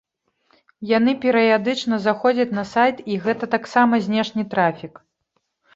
[0.91, 4.93] Яны перыядычна заходзяць на сайт і гэта таксама знешні трафік.